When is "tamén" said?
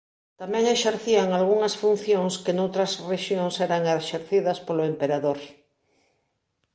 0.41-0.65